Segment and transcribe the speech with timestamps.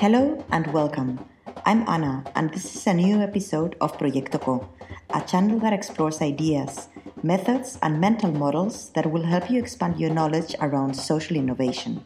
[0.00, 1.18] Hello and welcome.
[1.66, 4.68] I'm Anna, and this is a new episode of Proyecto Co,
[5.12, 6.86] a channel that explores ideas,
[7.24, 12.00] methods, and mental models that will help you expand your knowledge around social innovation,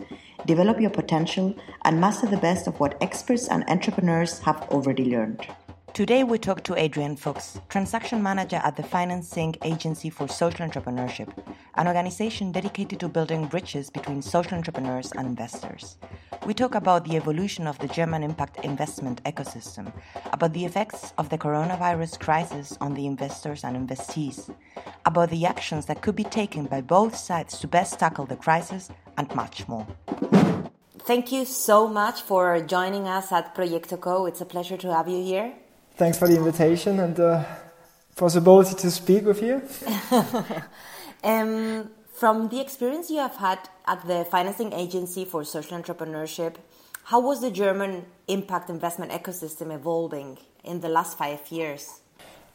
[0.47, 1.55] develop your potential,
[1.85, 5.47] and master the best of what experts and entrepreneurs have already learned.
[5.93, 11.29] Today, we talk to Adrian Fuchs, transaction manager at the Financing Agency for Social Entrepreneurship,
[11.75, 15.99] an organization dedicated to building bridges between social entrepreneurs and investors.
[16.45, 19.93] We talk about the evolution of the German impact investment ecosystem,
[20.33, 24.53] about the effects of the coronavirus crisis on the investors and investees,
[25.07, 28.91] about the actions that could be taken by both sides to best tackle the crisis,
[29.17, 29.87] and much more.
[31.07, 34.27] Thank you so much for joining us at Proyecto Co.
[34.27, 35.53] It's a pleasure to have you here.
[35.95, 37.47] Thanks for the invitation and the
[38.17, 39.63] possibility to speak with you.
[41.23, 41.89] um,
[42.23, 46.55] from the experience you have had at the Financing Agency for Social Entrepreneurship,
[47.03, 51.99] how was the German impact investment ecosystem evolving in the last five years?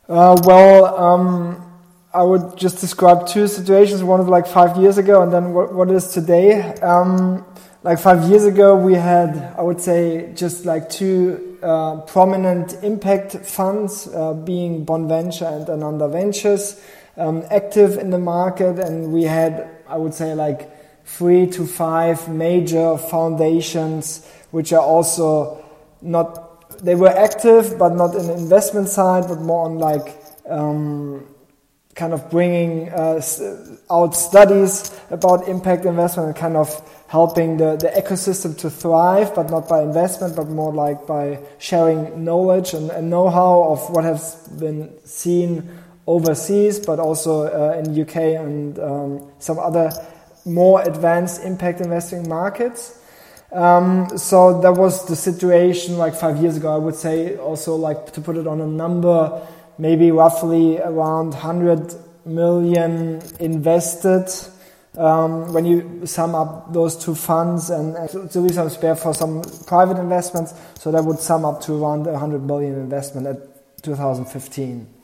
[0.08, 1.82] Uh, well, um,
[2.14, 4.02] I would just describe two situations.
[4.04, 6.74] One of like five years ago, and then what, what is today.
[6.76, 7.46] Um,
[7.84, 13.36] like five years ago, we had, I would say, just like two uh, prominent impact
[13.46, 16.82] funds, uh, being Bonventure and Ananda Ventures,
[17.18, 20.70] um, active in the market, and we had, I would say, like
[21.06, 25.64] three to five major foundations, which are also
[26.02, 26.44] not.
[26.84, 30.16] They were active, but not in the investment side, but more on like
[30.48, 31.26] um,
[31.96, 33.20] kind of bringing uh,
[33.90, 36.70] out studies about impact investment and kind of
[37.08, 42.24] helping the, the ecosystem to thrive, but not by investment, but more like by sharing
[42.24, 45.68] knowledge and, and know-how of what has been seen
[46.08, 49.92] overseas, but also uh, in UK and um, some other
[50.46, 53.00] more advanced impact investing markets.
[53.52, 56.74] Um, so that was the situation like five years ago.
[56.74, 59.46] I would say also like to put it on a number,
[59.78, 61.94] maybe roughly around 100
[62.26, 64.28] million invested
[64.98, 67.96] um, when you sum up those two funds and,
[68.32, 72.06] to leave some spare for some private investments, so that would sum up to around
[72.06, 74.97] 100 million investment at 2015.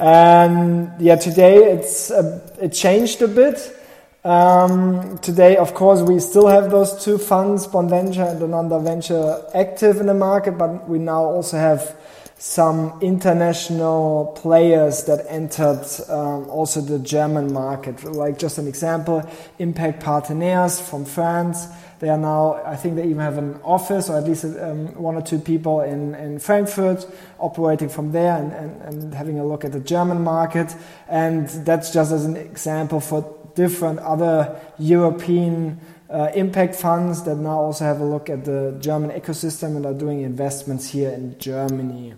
[0.00, 3.76] And yeah, today it's uh, it changed a bit.
[4.24, 9.98] Um, today, of course, we still have those two funds, Bonventure and Ananda Venture, active
[9.98, 11.96] in the market, but we now also have
[12.36, 18.02] some international players that entered um, also the German market.
[18.04, 19.22] Like just an example,
[19.58, 21.66] Impact Partenaires from France.
[22.00, 25.16] They are now, I think they even have an office or at least um, one
[25.16, 27.06] or two people in, in Frankfurt
[27.38, 30.74] operating from there and, and, and having a look at the German market.
[31.08, 35.78] And that's just as an example for different other European
[36.08, 39.92] uh, impact funds that now also have a look at the German ecosystem and are
[39.92, 42.14] doing investments here in Germany.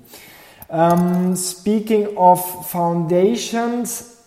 [0.70, 4.22] Um, speaking of foundations,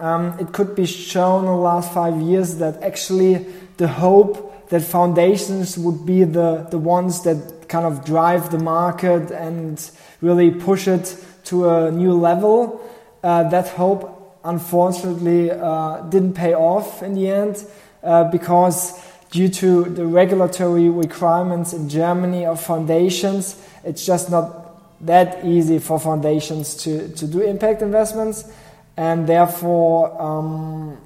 [0.00, 3.46] um, it could be shown in the last five years that actually
[3.76, 9.30] the hope that foundations would be the, the ones that kind of drive the market
[9.30, 9.90] and
[10.20, 12.80] really push it to a new level.
[13.22, 17.64] Uh, that hope, unfortunately, uh, didn't pay off in the end
[18.02, 19.00] uh, because
[19.30, 24.66] due to the regulatory requirements in Germany of foundations, it's just not
[25.04, 28.50] that easy for foundations to, to do impact investments,
[28.96, 30.98] and therefore um,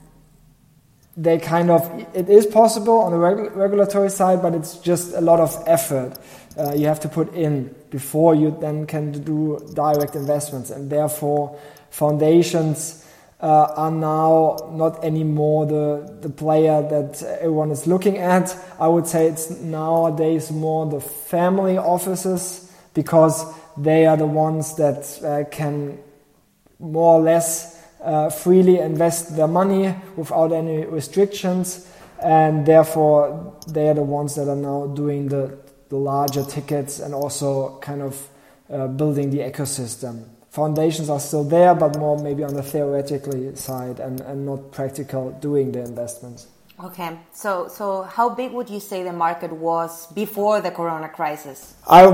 [1.16, 1.82] they kind of
[2.14, 6.18] it is possible on the reg- regulatory side, but it's just a lot of effort
[6.56, 11.58] uh, you have to put in before you then can do direct investments, and therefore
[11.90, 13.06] foundations
[13.40, 18.54] uh, are now not anymore the, the player that everyone is looking at.
[18.78, 23.44] I would say it's nowadays more the family offices because
[23.76, 25.98] they are the ones that uh, can
[26.78, 31.88] more or less uh, freely invest their money without any restrictions,
[32.22, 35.58] and therefore they are the ones that are now doing the,
[35.88, 38.28] the larger tickets and also kind of
[38.70, 44.00] uh, building the ecosystem foundations are still there, but more maybe on the theoretical side
[44.00, 46.48] and, and not practical doing the investments.
[46.82, 51.74] Okay, so so how big would you say the market was before the Corona crisis?
[51.86, 52.06] I,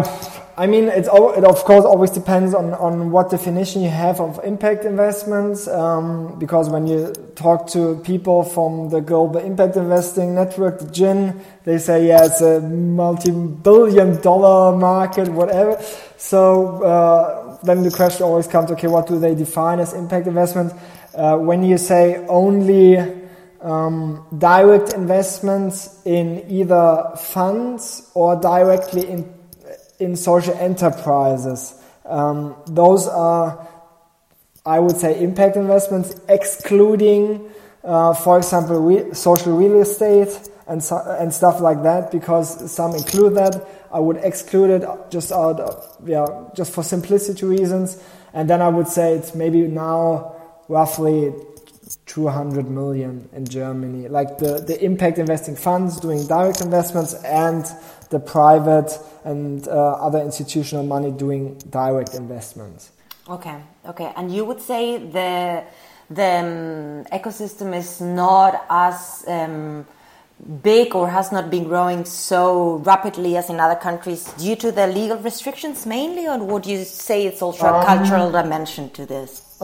[0.57, 4.41] I mean, it's it of course always depends on, on what definition you have of
[4.43, 5.69] impact investments.
[5.69, 11.41] Um, because when you talk to people from the global impact investing network, the GIIN,
[11.63, 15.81] they say yeah, it's a multi-billion dollar market, whatever.
[16.17, 16.83] So.
[16.83, 20.75] Uh, then the question always comes, okay, what do they define as impact investment?
[21.15, 23.26] Uh, when you say only
[23.67, 29.37] um, direct investments in either funds or directly in
[29.99, 31.75] in social enterprises.
[32.05, 33.67] Um, those are,
[34.65, 37.51] I would say, impact investments, excluding,
[37.83, 40.29] uh, for example, re social real estate
[40.69, 42.11] and so, and stuff like that.
[42.11, 47.47] Because some include that, I would exclude it just out, of, yeah, just for simplicity
[47.47, 48.03] reasons.
[48.33, 50.35] And then I would say it's maybe now
[50.69, 51.33] roughly
[52.07, 54.09] 200 million in Germany.
[54.09, 57.65] Like the, the impact investing funds doing direct investments and
[58.11, 62.91] the private and uh, other institutional money doing direct investments.
[63.29, 63.57] Okay,
[63.87, 64.13] okay.
[64.17, 65.65] And you would say the,
[66.11, 69.87] the um, ecosystem is not as um,
[70.63, 74.87] big or has not been growing so rapidly as in other countries due to the
[74.87, 79.61] legal restrictions mainly, or would you say it's also a um, cultural dimension to this?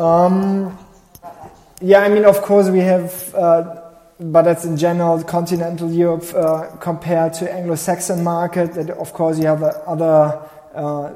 [1.84, 3.82] Yeah, I mean, of course, we have, uh,
[4.20, 8.74] but that's in general continental Europe uh, compared to Anglo-Saxon market.
[8.74, 10.40] That of course you have other
[10.72, 11.12] uh,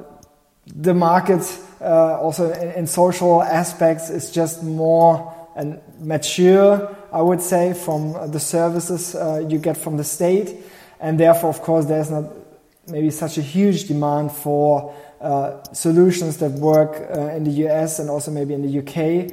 [0.66, 1.42] the market
[1.80, 8.32] uh, also in, in, social aspects is just more and mature, I would say, from
[8.32, 10.52] the services uh, you get from the state,
[10.98, 12.24] and therefore, of course, there's not
[12.88, 16.96] maybe such a huge demand for uh, solutions that work
[17.36, 19.30] in the US and also maybe in the UK.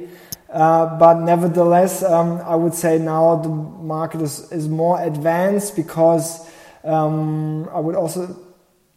[0.54, 6.48] Uh, but nevertheless, um, I would say now the market is, is more advanced because
[6.84, 8.36] um, I would also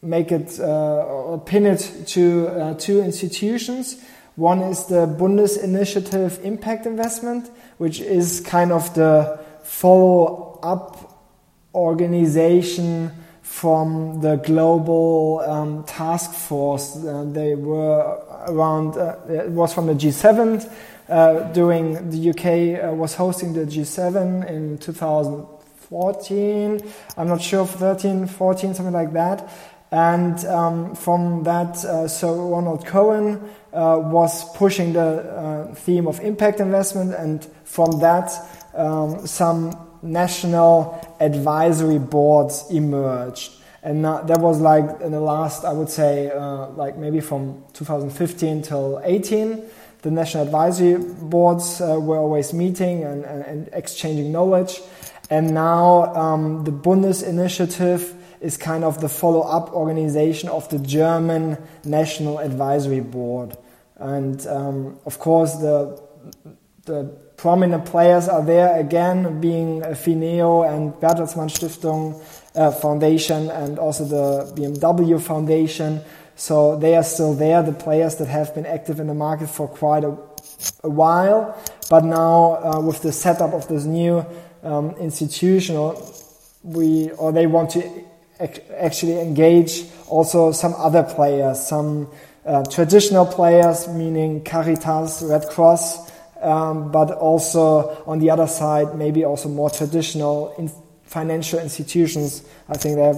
[0.03, 3.99] make it uh, or pin it to uh, two institutions.
[4.35, 7.49] One is the Bundesinitiative Impact Investment,
[7.79, 11.25] which is kind of the follow up
[11.73, 13.11] organization
[13.47, 16.95] from the global um, task force.
[16.97, 20.71] Uh, they were around, uh, it was from the G7
[21.09, 26.81] uh, during the UK uh, was hosting the G7 in 2014.
[27.15, 29.49] I'm not sure, 13, 14, something like that.
[29.91, 33.41] And um, from that, uh, Sir Ronald Cohen
[33.73, 38.31] uh, was pushing the theme of impact investment, and from that,
[38.75, 43.53] um, some national advisory boards emerged.
[43.83, 48.61] And that was like in the last, I would say, uh, like maybe from 2015
[48.63, 49.63] till 18
[50.01, 54.79] the national advisory boards uh, were always meeting and, and, and, exchanging knowledge.
[55.29, 61.57] And now um, the Bundesinitiative is kind of the follow up organization of the German
[61.83, 63.57] National Advisory Board.
[63.97, 66.01] And um, of course, the,
[66.85, 72.21] the prominent players are there again, being PHINEO and Bertelsmann Stiftung
[72.55, 76.01] uh, Foundation and also the BMW Foundation
[76.37, 79.67] so they are still there, the players that have been active in the market for
[79.67, 80.15] quite a,
[80.83, 81.59] a while.
[81.89, 84.23] But now, uh, with the setup of this new
[84.61, 85.95] um, institution,
[86.61, 87.81] we or they want to
[88.39, 92.07] ac actually engage also some other players, some
[92.45, 96.11] uh, traditional players, meaning Caritas, Red Cross,
[96.41, 100.53] um, but also on the other side, maybe also more traditional
[101.03, 102.43] financial institutions.
[102.69, 103.17] I think they have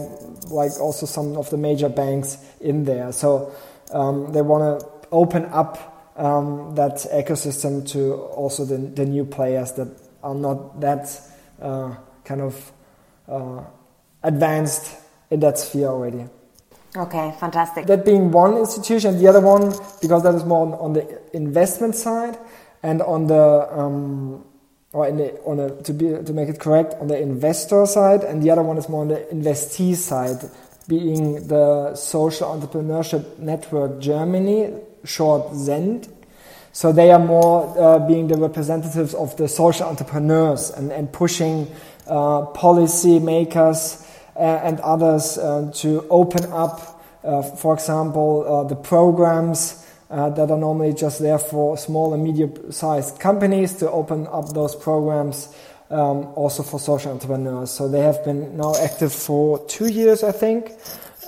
[0.49, 3.11] like also some of the major banks in there.
[3.11, 3.53] So
[3.91, 9.71] um, they want to open up um, that ecosystem to also the, the, new players
[9.73, 9.87] that
[10.21, 11.09] are not that
[11.61, 11.95] uh,
[12.25, 12.71] kind of
[13.27, 13.63] uh,
[14.21, 14.97] advanced
[15.31, 16.25] in that sphere already.
[16.95, 17.85] Okay, fantastic.
[17.85, 21.95] That being one institution, the other one, because that is more on, on the investment
[21.95, 22.37] side
[22.83, 24.45] and on the um,
[24.91, 28.41] or the, on a, to be to make it correct on the investor side, and
[28.41, 30.49] the other one is more on the investee side,
[30.87, 36.07] being the Social Entrepreneurship Network Germany, short SEND.
[36.71, 41.67] So they are more uh, being the representatives of the social entrepreneurs and, and pushing
[42.07, 44.05] uh, policy makers
[44.35, 50.49] uh, and others uh, to open up, uh, for example, uh, the programs uh, that
[50.49, 55.53] are normally just there for small and medium sized companies to open up those programs
[55.89, 57.71] um, also for social entrepreneurs.
[57.71, 60.71] So they have been now active for two years, I think,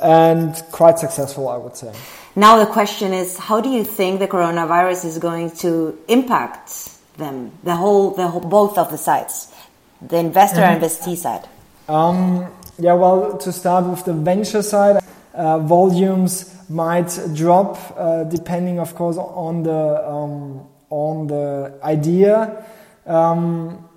[0.02, 1.94] and quite successful, I would say.
[2.36, 7.52] Now the question is, how do you think the coronavirus is going to impact them,
[7.64, 9.54] the whole, the whole both of the sides,
[10.02, 10.86] the investor and mm-hmm.
[10.86, 11.48] investee side?
[11.90, 12.48] Um,
[12.80, 18.96] yeah, well, to start with the venture side, uh, volumes might drop uh, depending, of
[18.96, 22.66] course, on the um, on the idea.
[23.06, 23.88] Um,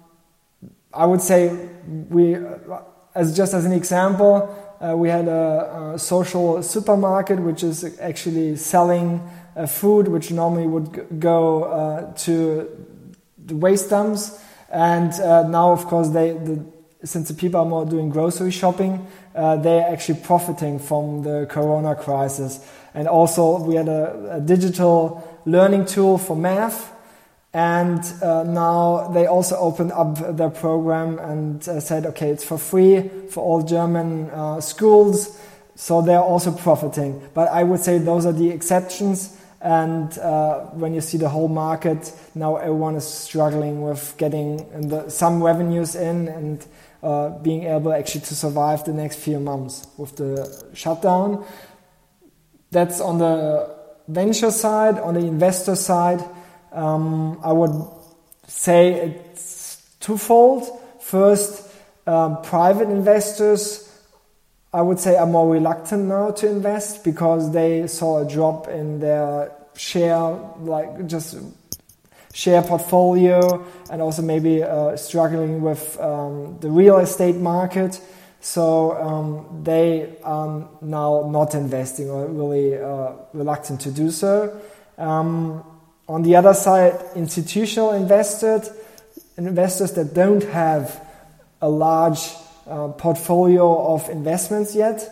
[0.93, 1.69] I would say
[2.09, 2.37] we,
[3.15, 8.57] as just as an example, uh, we had a, a, social supermarket which is actually
[8.57, 12.69] selling uh, food which normally would go uh, to
[13.45, 14.41] the waste dumps
[14.75, 16.65] And uh, now, of course, they the,
[17.05, 21.95] since the people are more doing grocery shopping, uh, they're actually profiting from the Corona
[21.95, 22.65] crisis.
[22.95, 26.93] And also, we had a, a digital learning tool for math.
[27.53, 32.59] And uh, now they also opened up their program and uh, said, okay, it's for
[32.59, 35.41] free for all German uh, schools.
[35.77, 37.23] So they're also profiting.
[37.33, 39.39] But I would say those are the exceptions.
[39.61, 45.09] And uh, when you see the whole market, now everyone is struggling with getting the,
[45.09, 46.65] some revenues in and
[47.05, 51.45] uh, being able actually to survive the next few months with the shutdown.
[52.71, 53.71] That's on the
[54.09, 54.99] venture side.
[54.99, 56.25] On the investor side,
[56.73, 57.87] um, I would
[58.47, 60.65] say it's twofold.
[61.01, 61.71] First,
[62.07, 63.85] um, private investors
[64.75, 68.99] I would say are more reluctant now to invest because they saw a drop in
[68.99, 71.37] their share, like just
[72.35, 78.01] share portfolio, and also maybe uh, struggling with um, the real estate market.
[78.41, 84.61] So um, they are now not investing or really uh, reluctant to do so.
[84.99, 85.65] Um,
[86.09, 88.69] on the other side, institutional investors,
[89.39, 91.01] investors that don't have
[91.63, 92.21] a large
[92.67, 95.09] uh, portfolio of investments yet,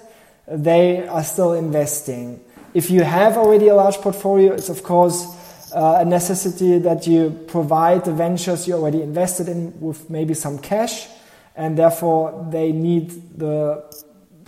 [0.49, 2.41] they are still investing.
[2.75, 5.25] If you have already a large portfolio, it's of course
[5.75, 10.59] uh, a necessity that you provide the ventures you already invested in with maybe some
[10.59, 11.09] cash,
[11.57, 13.83] and therefore they need the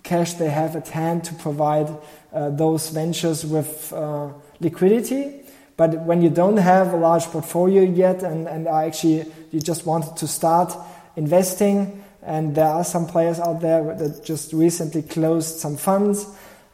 [0.03, 1.89] cash they have at hand to provide
[2.33, 4.29] uh, those ventures with uh,
[4.61, 5.41] liquidity.
[5.77, 9.87] But when you don't have a large portfolio yet and, and are actually you just
[9.87, 10.73] wanted to start
[11.17, 16.27] investing, and there are some players out there that just recently closed some funds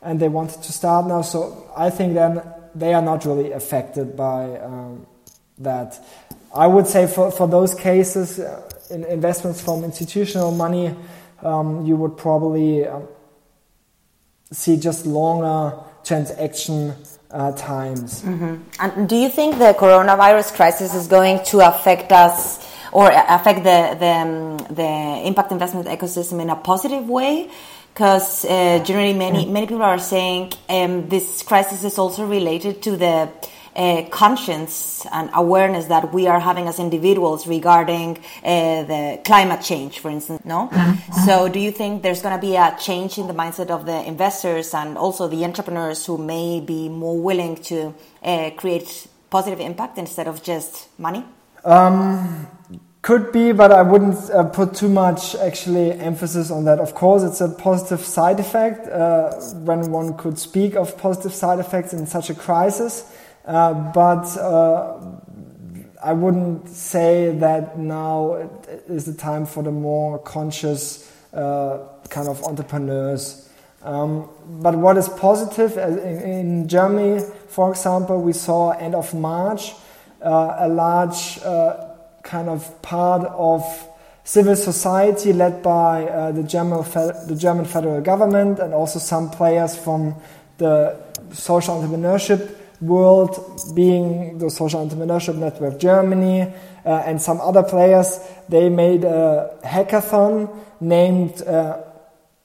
[0.02, 1.23] and they wanted to start now.
[1.23, 2.42] So I think then
[2.75, 5.07] they are not really affected by um,
[5.59, 5.99] that.
[6.54, 10.95] I would say for, for those cases, uh, in investments from institutional money,
[11.42, 13.07] um, you would probably um,
[14.50, 16.95] see just longer transaction
[17.30, 18.23] uh, times.
[18.23, 18.57] Mm-hmm.
[18.80, 22.66] And do you think the coronavirus crisis is going to affect us?
[22.92, 27.49] or affect the the, um, the impact investment ecosystem in a positive way
[27.92, 32.97] because uh, generally many many people are saying um, this crisis is also related to
[32.97, 33.28] the
[33.76, 40.00] uh, conscience and awareness that we are having as individuals regarding uh, the climate change,
[40.00, 40.44] for instance.
[40.44, 41.12] No, mm-hmm.
[41.25, 44.06] so do you think there's going to be a change in the mindset of the
[44.06, 49.99] investors and also the entrepreneurs who may be more willing to uh, create positive impact
[49.99, 51.25] instead of just money?
[51.64, 52.49] Um,
[53.02, 56.78] could be, but I wouldn't uh, put too much actually emphasis on that.
[56.78, 59.33] Of course, it's a positive side effect uh,
[59.64, 63.11] when one could speak of positive side effects in such a crisis,
[63.47, 65.00] uh, but uh,
[66.02, 68.50] I wouldn't say that now
[68.87, 71.78] is the time for the more conscious uh,
[72.11, 73.49] kind of entrepreneurs.
[73.83, 79.73] Um, but what is positive in, Germany, for example, we saw end of March
[80.23, 81.38] uh, a large
[82.22, 83.62] kind of part of
[84.24, 86.82] civil society led by uh, the, German
[87.26, 90.14] the German federal government and also some players from
[90.58, 90.96] the
[91.32, 98.20] social entrepreneurship world, being the Social Entrepreneurship Network Germany uh, and some other players.
[98.48, 100.48] They made a hackathon
[100.80, 101.82] named, uh,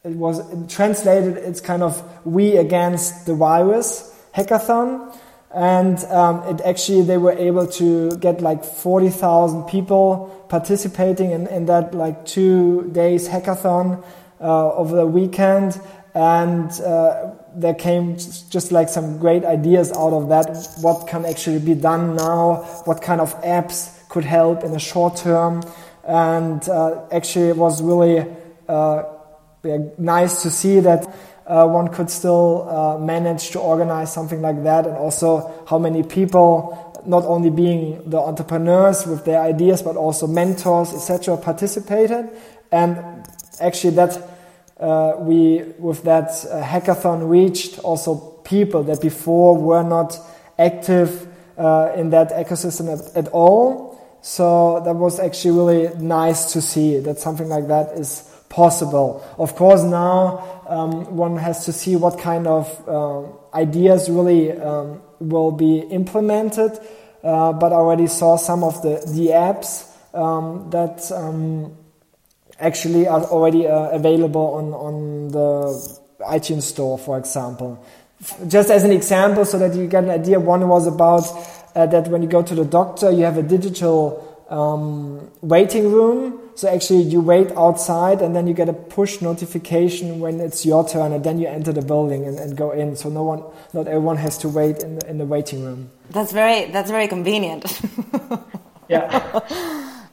[0.04, 5.18] it was translated, it's kind of We Against the Virus hackathon
[5.56, 11.66] and um, it actually they were able to get like 40,000 people participating in, in
[11.68, 14.04] that like two days hackathon
[14.42, 15.80] uh, over the weekend.
[16.14, 20.68] And uh, there came just like some great ideas out of that.
[20.82, 22.56] What can actually be done now?
[22.84, 25.64] What kind of apps could help in the short term?
[26.04, 28.26] And uh, actually it was really
[28.68, 29.04] uh,
[29.98, 31.16] nice to see that
[31.48, 36.04] uh, one could still uh, manage to organize something like that, and also how many
[36.04, 42.30] people, not only being the entrepreneurs with their ideas, but also mentors, etc., participated.
[42.72, 43.26] And
[43.60, 44.18] actually, that
[44.80, 50.18] uh, we with that uh, hackathon reached also people that before were not
[50.58, 53.96] active uh, in that ecosystem at, at all.
[54.22, 59.22] So that was actually really nice to see that something like that is possible.
[59.38, 65.02] Of course, now um, one has to see what kind of uh, ideas really um,
[65.20, 66.72] will be implemented.
[67.22, 71.76] Uh, but I already saw some of the, the apps um, that um,
[72.60, 77.84] actually are already uh, available on, on the iTunes store, for example.
[78.48, 81.26] Just as an example, so that you get an idea, one was about
[81.76, 86.40] uh, that when you go to the doctor, you have a digital um, waiting room.
[86.56, 90.88] So actually, you wait outside, and then you get a push notification when it's your
[90.88, 92.96] turn, and then you enter the building and, and go in.
[92.96, 95.92] So no one, not everyone has to wait in the, in the waiting room.
[96.12, 97.82] That's very that's very convenient.
[98.88, 99.42] yeah.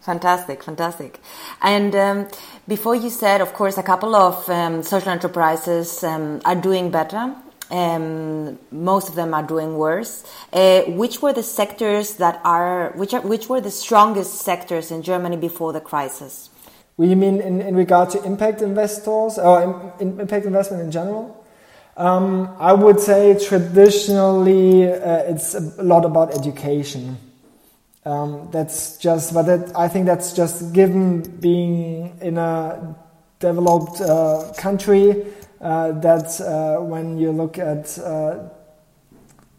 [0.02, 1.20] Fantastic, fantastic.
[1.60, 2.28] And um,
[2.66, 7.36] before you said, of course, a couple of um, social enterprises um, are doing better.
[7.72, 10.24] Um, most of them are doing worse.
[10.52, 15.02] Uh, which were the sectors that are which are which were the strongest sectors in
[15.02, 16.50] Germany before the crisis?
[16.98, 21.42] We mean in, in regard to impact investors or in, in impact investment in general?
[21.96, 27.18] Um, I would say traditionally uh, it's a lot about education.
[28.04, 32.96] Um, that's just, but that, I think that's just given being in a
[33.38, 35.26] developed uh, country
[35.62, 38.36] uh, that uh, when you look at uh,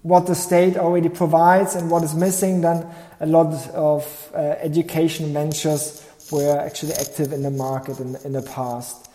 [0.01, 2.85] what the state already provides and what is missing, then
[3.21, 8.41] a lot of uh, education ventures were actually active in the market in, in the
[8.41, 9.09] past.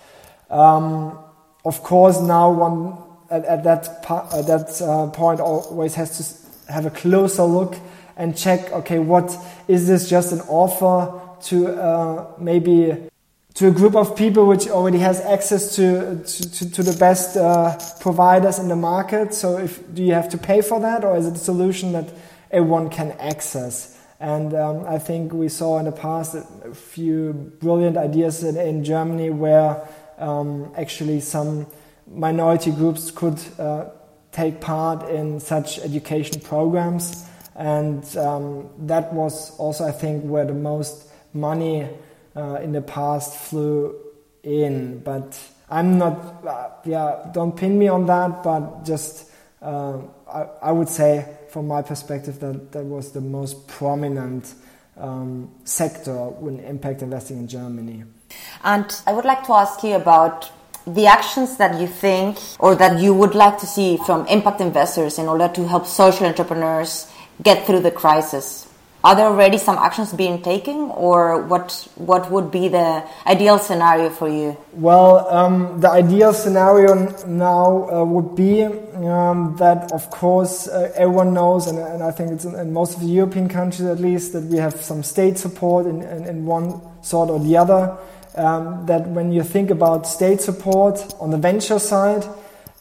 [0.48, 1.18] Um,
[1.62, 2.96] of course, now one
[3.30, 3.88] at, at that,
[4.32, 6.16] at that uh, point always has
[6.66, 7.76] to have a closer look
[8.16, 9.36] and check okay what
[9.68, 13.08] is this just an offer to maybe
[13.58, 17.76] to a group of people which already has access to to, to the best uh,
[17.98, 19.34] providers in the market.
[19.34, 22.08] So if do you have to pay for that or is it a solution that
[22.52, 23.98] everyone can access?
[24.20, 28.84] And um, I think we saw in the past a few brilliant ideas in, in
[28.84, 29.88] Germany where
[30.18, 31.66] um, actually some
[32.06, 33.86] minority groups could uh,
[34.30, 37.26] take part in such education programs.
[37.56, 41.88] And um, that was also, I think, where the most money
[42.38, 43.94] uh, in the past flew
[44.42, 45.00] in.
[45.00, 49.30] But I'm not, uh, yeah, don't pin me on that, but just
[49.60, 49.98] uh,
[50.32, 54.54] I, I, would say, from my perspective, that that was the most prominent
[54.96, 58.04] um, sector in impact investing in Germany.
[58.62, 60.50] And I would like to ask you about
[60.86, 65.18] the actions that you think or that you would like to see from impact investors
[65.18, 67.10] in order to help social entrepreneurs
[67.42, 68.67] get through the crisis?
[69.08, 74.10] Are there already some actions being taken, or what what would be the ideal scenario
[74.10, 74.54] for you?
[74.74, 76.92] Well, um, the ideal scenario
[77.26, 82.32] now uh, would be um, that, of course, uh, everyone knows, and, and, I think
[82.32, 85.38] it's in, in, most of the European countries at least, that we have some state
[85.38, 87.96] support in, in, in one sort or the other.
[88.34, 92.26] Um, that when you think about state support on the venture side,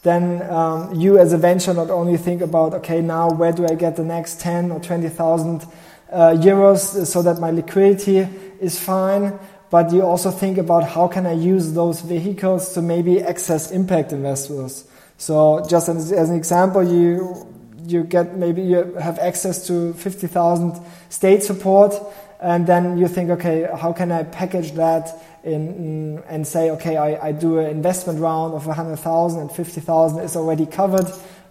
[0.03, 3.75] then um, you as a venture not only think about, okay, now where do I
[3.75, 5.65] get the next 10 or 20,000
[6.11, 8.27] uh, euros so that my liquidity
[8.59, 9.37] is fine,
[9.69, 14.11] but you also think about how can I use those vehicles to maybe access impact
[14.11, 14.85] investors.
[15.17, 17.47] So just as, as an example, you
[17.85, 21.93] you get maybe you have access to 50,000 state support
[22.41, 27.29] and then you think, okay, how can I package that in, and say, okay, I,
[27.29, 31.07] I do an investment round of 100,000 and 50,000 is already covered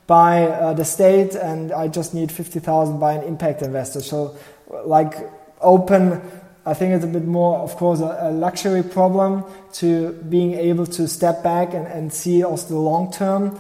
[0.07, 4.01] by uh, the state and I just need 50,000 by an impact investor.
[4.01, 4.37] So
[4.85, 5.15] like
[5.61, 6.23] open,
[6.65, 10.87] I think it's a bit more, of course, a, a luxury problem to being able
[10.87, 13.59] to step back and, and see also the long-term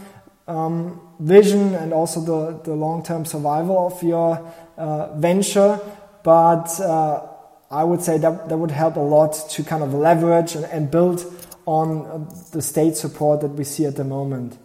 [0.48, 5.80] um, vision and also the, the long-term survival of your uh, venture.
[6.22, 7.26] But uh,
[7.70, 10.90] I would say that that would help a lot to kind of leverage and, and
[10.90, 11.24] build
[11.66, 12.18] on uh,
[12.52, 14.58] the state support that we see at the moment.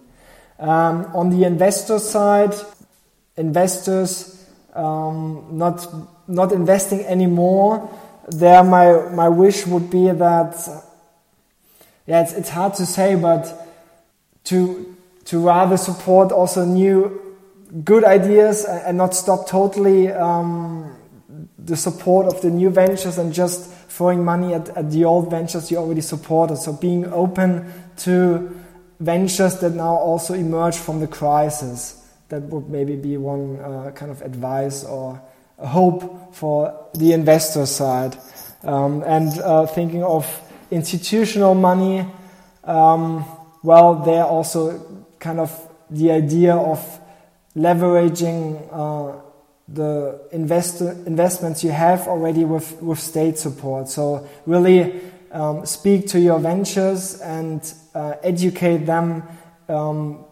[0.62, 2.54] Um, on the investor side,
[3.36, 4.46] investors
[4.76, 5.88] um, not
[6.28, 7.90] not investing anymore.
[8.30, 10.86] There, my my wish would be that.
[12.06, 13.52] Yeah, it's, it's hard to say, but
[14.46, 14.96] to
[15.26, 17.20] to rather support also new
[17.84, 20.96] good ideas and not stop totally um,
[21.58, 25.72] the support of the new ventures and just throwing money at, at the old ventures
[25.72, 26.58] you already supported.
[26.58, 28.61] So being open to
[29.02, 31.98] ventures that now also emerge from the crisis.
[32.30, 35.22] That would maybe be one uh, kind of advice or
[35.58, 38.16] hope for the investor side.
[38.64, 40.26] Um, and uh, thinking of
[40.70, 42.06] institutional money,
[42.64, 43.26] um,
[43.64, 45.52] well, there also kind of
[45.90, 46.80] the idea of
[47.56, 49.20] leveraging uh,
[49.68, 53.90] the invest investments you have already with, with state support.
[53.90, 55.02] So really
[55.32, 59.24] um, speak to your ventures and uh, educate them
[59.70, 60.26] um,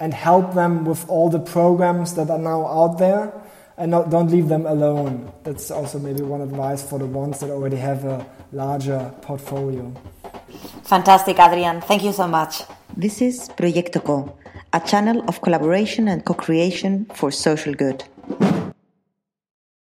[0.00, 3.32] and help them with all the programs that are now out there
[3.78, 5.32] and not, don't leave them alone.
[5.42, 9.92] That's also maybe one advice for the ones that already have a larger portfolio.
[10.84, 11.80] Fantastic, Adrian.
[11.80, 12.62] Thank you so much.
[12.96, 14.36] This is Proyecto Co,
[14.72, 18.04] a channel of collaboration and co creation for social good.